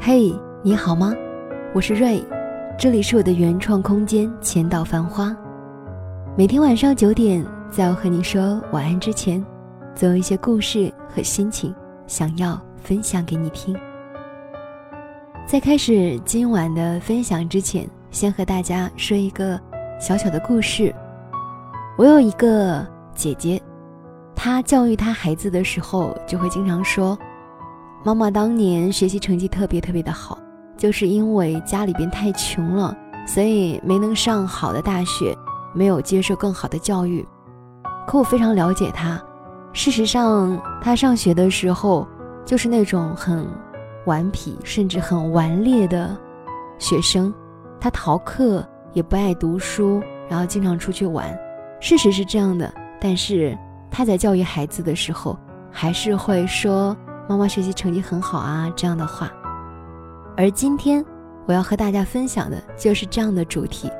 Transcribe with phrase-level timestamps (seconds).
[0.00, 0.32] 嘿，
[0.62, 1.12] 你好吗？
[1.74, 2.24] 我是瑞，
[2.78, 5.36] 这里是我的原创空间千岛繁花。
[6.36, 9.44] 每天晚上九点，在我和你说晚安之前，
[9.96, 11.74] 总有一些故事和心情
[12.06, 13.76] 想要分享给你听。
[15.44, 19.60] 在开始今晚的分享之前，先和大家说一个
[20.00, 20.94] 小小的故事。
[21.98, 23.60] 我有一个姐姐，
[24.34, 27.18] 她教育她孩子的时候，就会经常说。
[28.04, 30.38] 妈妈当年学习成绩特别特别的好，
[30.76, 35.36] 就是因为家里边太穷了，所以没能上好的大学，
[35.74, 37.26] 没有接受更好的教育。
[38.06, 39.20] 可我非常了解他，
[39.72, 42.06] 事实上，他上学的时候
[42.46, 43.46] 就是那种很
[44.06, 46.16] 顽皮，甚至很顽劣的
[46.78, 47.34] 学生。
[47.80, 51.36] 他逃课，也不爱读书，然后经常出去玩。
[51.80, 53.58] 事实是这样的，但是
[53.90, 55.36] 他在教育孩子的时候，
[55.70, 56.96] 还是会说。
[57.28, 59.30] 妈妈学习成绩很好啊，这样的话。
[60.36, 61.04] 而今天
[61.46, 63.90] 我要和大家分享的就是这样的主题。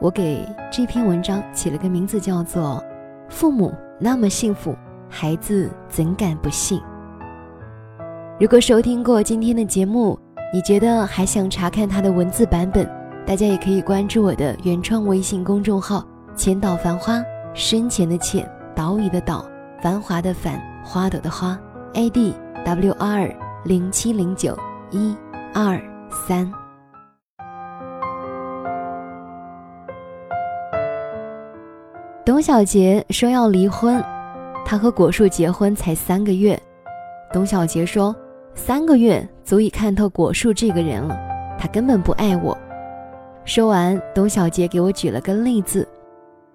[0.00, 2.84] 我给这篇文章起了个名字，叫做
[3.30, 4.76] 《父母那么幸福，
[5.08, 6.78] 孩子怎敢不信》。
[8.38, 10.18] 如果收听过今天的节目，
[10.52, 12.86] 你觉得还想查看它的文字版本，
[13.24, 16.04] 大家也可以关注我的原创微信公众号
[16.36, 17.22] “浅岛繁花”，
[17.54, 19.46] 深浅的浅，岛屿的岛，
[19.80, 21.58] 繁华的繁，花朵的花
[21.94, 22.43] ，AD。
[22.64, 23.30] Wr
[23.64, 24.56] 零七零九
[24.90, 25.14] 一
[25.52, 25.78] 二
[26.10, 26.50] 三。
[32.24, 34.02] 董小杰说要离婚，
[34.64, 36.58] 他和果树结婚才三个月。
[37.34, 38.16] 董小杰说，
[38.54, 41.14] 三个月足以看透果树这个人了，
[41.58, 42.56] 他根本不爱我。
[43.44, 45.86] 说完，董小杰给我举了个例子。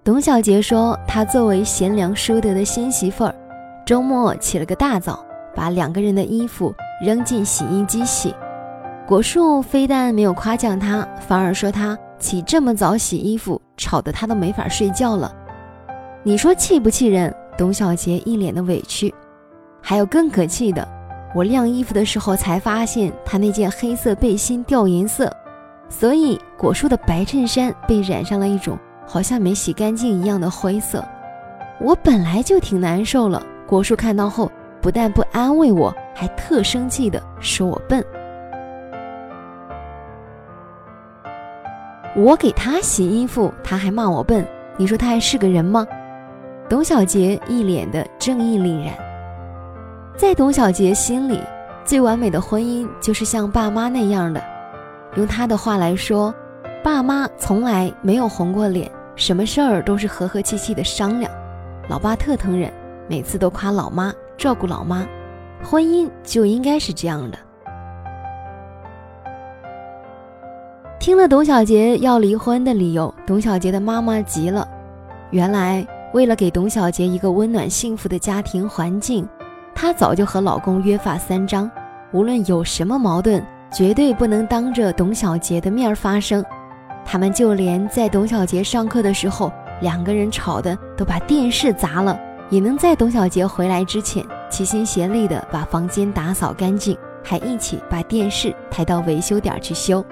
[0.02, 3.34] 董小杰说，他作为贤良淑德的新媳妇儿，
[3.86, 5.24] 周末起了个大早。
[5.54, 8.34] 把两个人的衣服扔进洗衣机洗，
[9.06, 15.34] 果树非但没有夸奖他，反而说他起这么早洗衣服，吵得他都没法睡觉了。
[16.22, 17.34] 你说气不气人？
[17.58, 19.12] 董小杰一脸的委屈。
[19.82, 20.86] 还有更可气的，
[21.34, 25.30] 我晾衣服的时候才发现他那件黑色背心掉颜色，
[25.88, 31.04] 所以果树的白衬衫被染上了一种好像没洗干净一样的灰色。
[31.80, 34.50] 我本来就挺难受了，果树看到后。
[34.80, 38.04] 不但不安慰我，还特生气的说我笨。
[42.16, 44.46] 我给他洗衣服，他还骂我笨。
[44.76, 45.86] 你说他还是个人吗？
[46.68, 48.94] 董小杰一脸的正义凛然。
[50.16, 51.40] 在董小杰心里，
[51.84, 54.42] 最完美的婚姻就是像爸妈那样的。
[55.16, 56.34] 用他的话来说，
[56.82, 61.30] 爸妈从来没有红过脸，什么事儿都是和和气气的商量。
[61.88, 62.72] 老爸特疼人，
[63.08, 64.12] 每次都夸老妈。
[64.40, 65.06] 照顾老妈，
[65.62, 67.38] 婚姻就应该是这样的。
[70.98, 74.66] 听了董小杰要离婚的理由，董小杰的妈妈急了。
[75.28, 79.28] 原来，为了给董小杰一个温暖幸福的家庭环境，
[79.74, 81.70] 她早就和老公约法三章：
[82.10, 86.42] 无论有什么矛盾，绝对不能当着董小杰的面发生。
[87.04, 89.52] 他们就连在董小杰上课的时候，
[89.82, 92.18] 两个人吵的都把电视砸了。
[92.50, 100.04] 也能在董小杰回来之前齐心协力地把房间打扫干净，还一起把电视抬到维修点去修。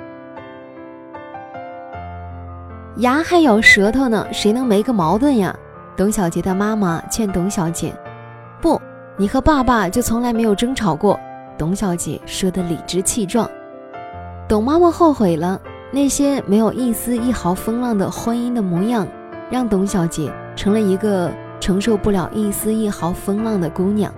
[2.99, 5.54] 牙还咬舌头呢，谁能没个矛盾呀？
[5.97, 7.93] 董小杰的妈妈劝董小杰
[8.62, 8.81] ：“不，
[9.16, 11.19] 你和爸爸就从来没有争吵过。”
[11.59, 13.50] 董小杰说的理直气壮。
[14.49, 15.60] 董妈妈后悔了，
[15.91, 19.05] 那些没有一丝一毫风浪的婚姻的模样，
[19.50, 21.32] 让董小杰成了一个。
[21.60, 24.12] 承受不了一丝一毫风浪的姑娘，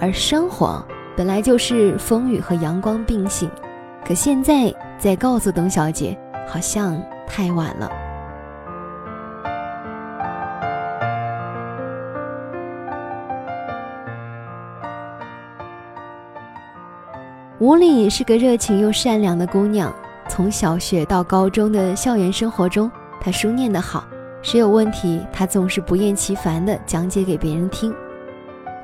[0.00, 0.84] 而生活
[1.16, 3.50] 本来就是风雨和阳光并行。
[4.06, 6.16] 可现在再告诉董小姐，
[6.46, 7.90] 好像太晚了。
[17.58, 19.92] 吴丽是个热情又善良的姑娘，
[20.28, 24.04] 从小学到高中的校园生活中，她书念得好。
[24.46, 27.92] 谁有问题，他总是不厌其烦地讲解给别人听。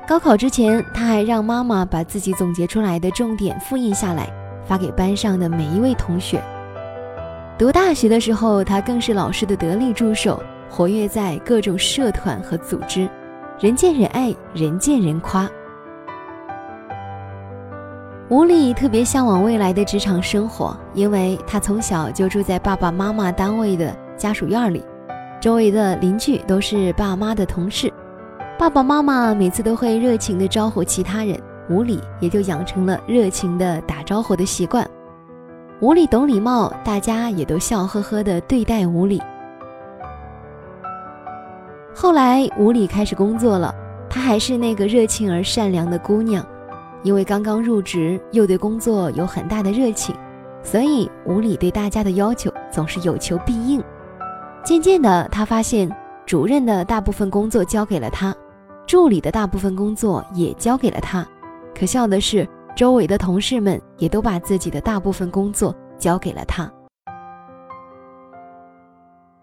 [0.05, 4.29] 高考之前，他还让妈妈把自己总结出来的重点复印下来，
[4.65, 6.43] 发给班上的每一位同学。
[7.57, 13.09] 读大学的时候，他更是老师的得力助手，活跃在各种社团和组织，
[13.57, 15.49] 人见人爱，人见人夸。
[18.27, 24.83] 吴丽特别向往未来的职场生活，因为她从小就住在爸爸妈妈单位的家属院里。
[25.43, 27.91] 周围的邻居都是爸妈的同事，
[28.57, 31.37] 爸爸妈妈每次都会热情地招呼其他人，
[31.69, 34.89] 吴里也就养成了热情的打招呼的习惯。
[35.81, 39.21] 无理懂礼貌，大家也都笑呵呵地对待无理。
[41.93, 43.75] 后来无理开始工作了，
[44.09, 46.41] 她还是那个热情而善良的姑娘，
[47.03, 50.15] 因为刚刚入职，又对工作有很大的热情，
[50.63, 53.83] 所以无理对大家的要求总是有求必应。
[54.63, 55.93] 渐渐的，他发现
[56.25, 58.33] 主任的大部分工作交给了他，
[58.87, 61.27] 助理的大部分工作也交给了他。
[61.77, 66.71] 可笑的是，周围的同事们也都把自己的大部分工作交给了他。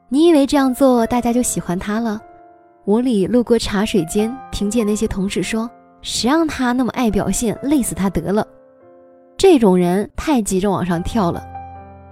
[0.08, 2.19] 你以为这样做大家就喜欢他了？
[2.87, 5.70] 吴理路过茶水间，听见那些同事说
[6.00, 8.44] ：“谁让他那么爱表现，累死他得了。”
[9.37, 11.46] 这种人太急着往上跳了。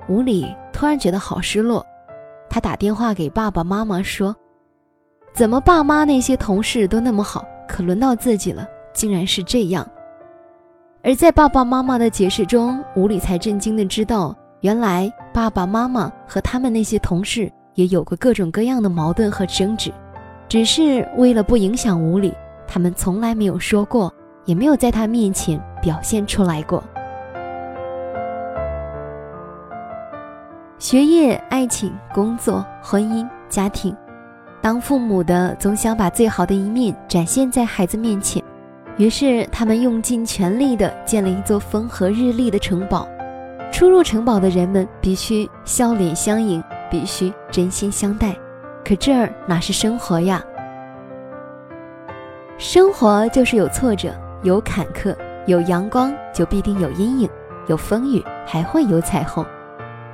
[0.08, 1.84] 吴理突然觉得好失落。
[2.50, 4.34] 他打电话给爸爸妈妈说
[5.34, 9.88] ：“怎么爸妈那些同事都那么好，可轮到自己了，竟然是这样。”
[11.04, 19.92] 而在爸爸妈妈的解释中，吴理才震惊的知道，原来爸爸妈妈和他们那些同事也有过各种各样的矛盾和争执，
[20.48, 22.34] 只是为了不影响吴理，
[22.66, 24.12] 他们从来没有说过，
[24.44, 26.82] 也没有在他面前表现出来过。
[30.78, 33.96] 学业、爱情、工作、婚姻、家庭，
[34.60, 38.40] 当父母的总想把最好的一面展现在孩子面前，
[38.96, 43.08] 于是他们用尽全力地建了一座风和日丽的城堡。
[43.72, 48.32] 出入城堡的人们必须笑脸相迎，必须真心相待。
[48.84, 50.40] 可这儿哪是生活呀？
[52.56, 54.14] 生活就是有挫折，
[54.44, 55.12] 有坎坷，
[55.46, 57.28] 有阳光就必定有阴影，
[57.66, 59.44] 有风雨还会有彩虹。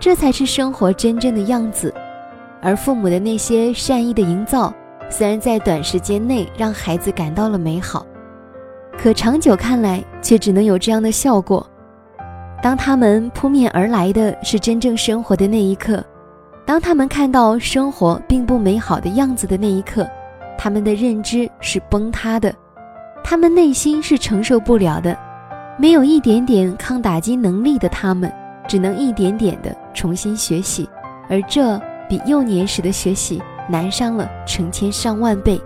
[0.04, 1.90] 这才是生活真正的样子，
[2.60, 4.70] 而父母的那些善意的营造，
[5.08, 8.04] 虽然在短时间内让孩子感到了美好，
[8.98, 11.66] 可长久看来却只能有这样的效果。
[12.62, 16.04] 当他们扑面而来的是真正生活的那一刻，
[16.66, 20.06] 当他们看到生活并不美好的样子的那一刻，
[20.58, 22.54] 他们的认知是崩塌的，
[23.24, 25.16] 他们内心是承受不了的，
[25.78, 28.30] 没有一点点抗打击能力的他们。
[28.66, 30.88] 只能一点点的重新学习，
[31.30, 35.58] 而这比幼年时的学习难上了成千上万倍。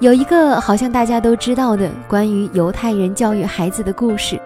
[0.00, 4.40] 有一个好像大家都知道的关于犹太人教育孩子的故事，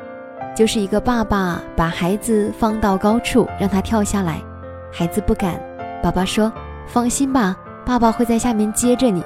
[0.54, 4.40] 就是一个爸爸把孩子放到高处让他跳下来，
[4.92, 5.60] 孩子不敢，
[6.02, 6.52] 爸爸说
[6.86, 9.24] ：“放心吧，爸爸会在下面接着你。”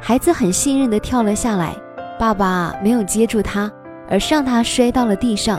[0.00, 1.74] 孩子很信任的跳了下来，
[2.18, 3.70] 爸爸没有接住他。
[4.10, 5.58] 而是让他摔到了地上，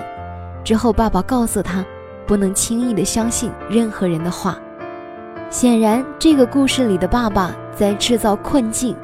[0.64, 1.84] 之后爸爸告诉他，
[2.26, 4.58] 不能轻易的相信任何人的话。
[5.50, 8.96] 显然，这个故事里的爸爸在制造困境，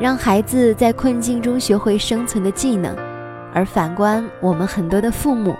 [0.00, 2.94] 让孩子在困境中学会生存的技能；
[3.52, 5.54] 而反观我们很多的父母，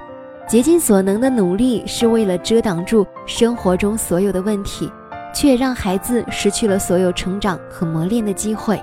[0.49, 4.91] 竭尽所能的努力是为了遮挡住生活中所有的问题，
[5.33, 8.83] 却让孩子失去了所有成长和磨练的机会。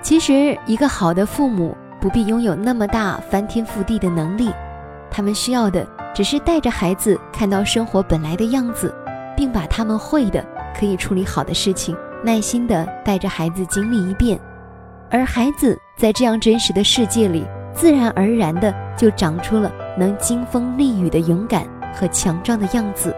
[0.00, 4.50] 其实，一个好的父母不必拥有那么大翻天覆地的能力，
[5.10, 8.94] 他们需要的只是带着孩子看到生活本来的样子，
[9.36, 10.44] 并把他们会的、
[10.78, 14.38] 可以处理好的事情，耐心的带着孩子经历一遍。
[15.10, 17.44] 而孩子在这样真实的世界里，
[17.74, 23.14] 自然而然的就长出了能经风历雨的勇敢和强壮的样子。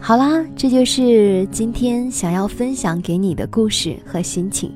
[0.00, 4.72] 好啦，这就是今天想要分享给你的故事和心情。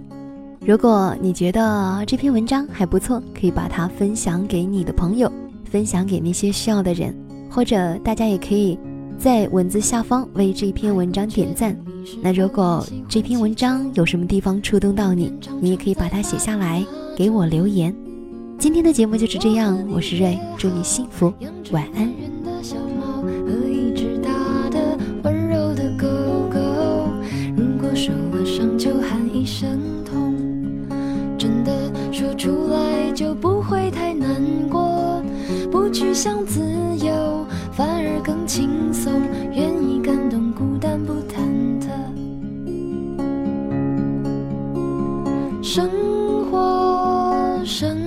[0.63, 5.31] 如果你觉得这篇文章还不错，可以把它分享给你的朋友，
[5.65, 7.15] 分享给那些需要的人，
[7.51, 8.79] 或者大家也可以
[9.19, 11.75] 在文字下方为这篇文章点赞。
[12.23, 16.85] 那如果这篇文章有什么地方触动到你，你也可以把它写下来
[17.17, 17.95] 给我留言。
[18.59, 21.33] 今天的节目就是这样，我是瑞，祝你幸福，
[21.73, 23.00] 晚安。
[32.41, 35.23] 出来就不会太难过
[35.71, 36.59] 不去想自
[36.97, 39.21] 由反而更轻松
[39.53, 41.37] 愿意感动孤单不忐
[41.79, 41.91] 忑。
[45.63, 45.91] 生
[46.51, 48.00] 活生